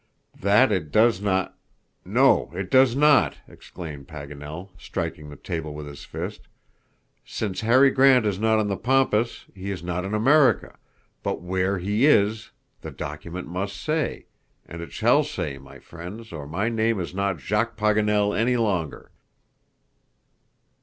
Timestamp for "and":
14.65-14.81